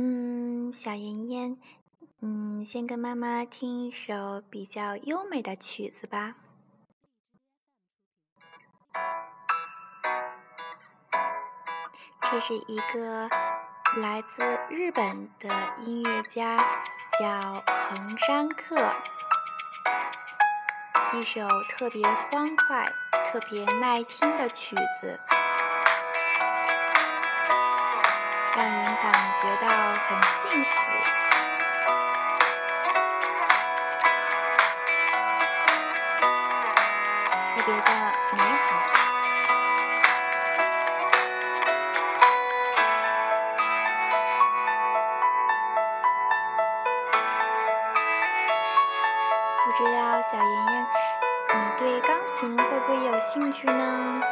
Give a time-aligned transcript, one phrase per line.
[0.00, 1.58] 嗯，小妍妍，
[2.20, 6.36] 嗯，先跟妈妈听一首比较优美的曲子吧。
[12.30, 13.28] 这是一个
[14.00, 15.48] 来自日本的
[15.80, 16.56] 音乐家，
[17.18, 18.76] 叫横山克，
[21.14, 21.40] 一首
[21.70, 22.86] 特别欢快、
[23.32, 25.18] 特别耐听的曲子。
[37.68, 37.92] 特别的
[38.32, 38.66] 美好。
[49.66, 50.86] 不知道小莹莹
[51.52, 54.22] 你对钢琴会不会有兴趣呢？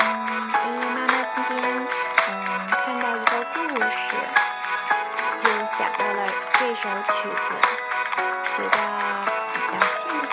[0.00, 1.52] 嗯因为妈妈今天
[2.30, 2.30] 嗯
[2.70, 3.58] 看到一个故
[3.90, 4.49] 事。
[5.40, 7.44] 就想到了这首曲子
[8.44, 8.76] 觉得
[9.54, 10.30] 比较幸福。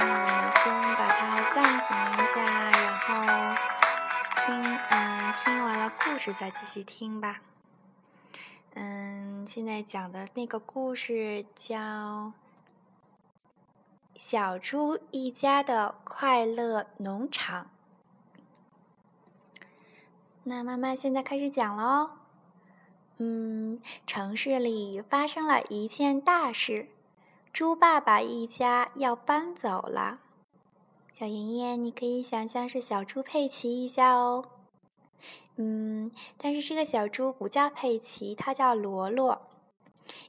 [0.00, 0.62] 那我们先
[0.96, 1.20] 把它
[1.52, 2.36] 暂停一下，
[2.72, 3.06] 然后
[4.34, 4.48] 听，
[4.90, 7.40] 嗯，听完了故事再继续听吧。
[8.74, 11.76] 嗯，现在讲的那个故事叫
[14.16, 17.62] 《小猪一家的快乐农场》。
[20.44, 22.10] 那妈妈现在开始讲喽。
[23.18, 26.88] 嗯，城市里发生了一件大事，
[27.52, 30.20] 猪爸爸一家要搬走了。
[31.12, 34.46] 小妍妍，你可以想象是小猪佩奇一家哦。
[35.56, 39.42] 嗯，但是这个小猪不叫佩奇，它叫罗罗，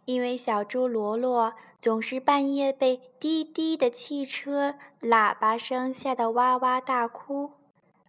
[0.04, 7.52] 因为小猪罗罗总是半夜被滴滴的汽车喇叭声吓得哇哇大哭。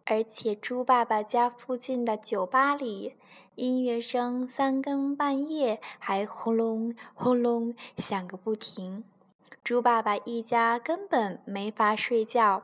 [0.04, 3.14] 而且，猪爸爸家附近的酒吧里，
[3.54, 9.04] 音乐声三更半夜还轰隆轰隆响个不停，
[9.62, 12.62] 猪爸爸一家根本没法睡觉。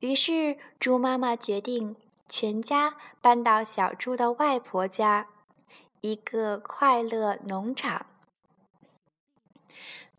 [0.00, 1.94] 于是，猪妈妈决定
[2.26, 5.28] 全家搬到小猪的外婆家，
[6.00, 8.06] 一个快乐农场。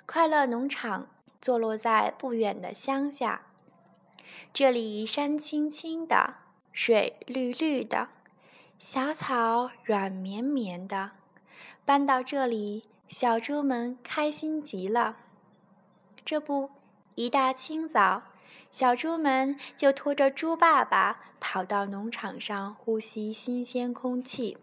[0.05, 1.07] 快乐农场
[1.41, 3.47] 坐落在不远的乡下。
[4.53, 6.35] 这里山青青的，
[6.71, 8.09] 水绿绿的，
[8.77, 11.13] 小草软绵绵的。
[11.85, 15.17] 搬到这里，小猪们开心极了。
[16.23, 16.69] 这不，
[17.15, 18.21] 一大清早，
[18.71, 24.59] 小猪们就拖着猪爸爸跑到农场上呼吸新鲜空气。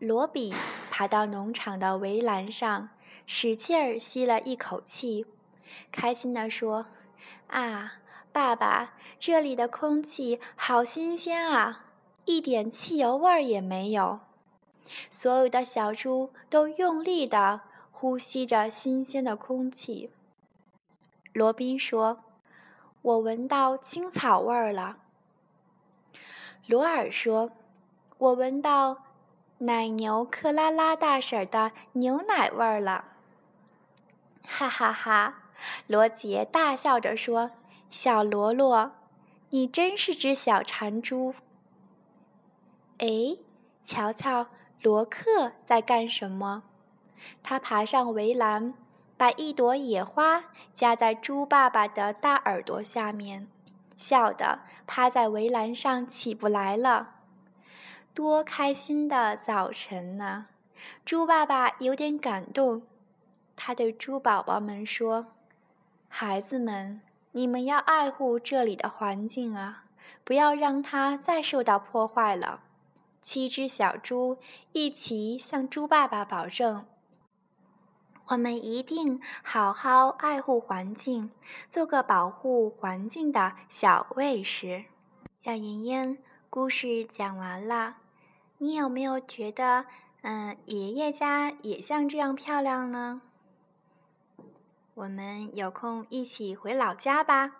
[0.00, 0.52] 罗比
[0.90, 2.88] 爬到农场的围栏上，
[3.24, 5.26] 使劲儿吸了一口气，
[5.92, 6.86] 开心地说。
[7.48, 7.94] 啊，
[8.32, 11.86] 爸爸，这里的空气好新鲜啊，
[12.24, 14.20] 一点汽油味儿也没有。
[15.08, 17.60] 所有的小猪都用力地
[17.90, 20.10] 呼吸着新鲜的空气。
[21.32, 22.24] 罗宾说
[23.02, 24.98] ：“我闻到青草味儿了。”
[26.66, 27.52] 罗尔说
[28.18, 29.04] ：“我闻到
[29.58, 33.04] 奶牛克拉拉大婶的牛奶味儿了。”
[34.42, 35.42] 哈哈哈。
[35.86, 37.52] 罗杰大笑着说
[37.90, 38.92] ：“小罗罗，
[39.50, 41.34] 你真是只小馋猪。”
[42.98, 43.36] 哎，
[43.82, 44.48] 瞧瞧，
[44.82, 46.64] 罗克在干什么？
[47.42, 48.74] 他爬上围栏，
[49.16, 53.48] 把一朵野花夹在猪爸爸的大耳朵下面，
[53.96, 57.16] 笑得趴在围栏上起不来了。
[58.14, 60.46] 多开心的早晨呢！
[61.04, 62.82] 猪爸爸有点感动，
[63.54, 65.26] 他对猪宝宝们说。
[66.12, 67.00] 孩子们，
[67.30, 69.84] 你们要爱护这里的环境啊，
[70.24, 72.64] 不要让它再受到破坏了。
[73.22, 74.36] 七只小猪
[74.72, 76.84] 一起向猪爸爸保证：
[78.26, 81.30] 我们一定好好爱护环境，
[81.68, 84.86] 做个保护环境的小卫士。
[85.40, 86.18] 小妍妍，
[86.50, 87.98] 故事讲完了，
[88.58, 89.86] 你有没有觉得，
[90.22, 93.22] 嗯，爷爷家也像这样漂亮呢？
[94.94, 97.52] 我们有空一起回老家吧。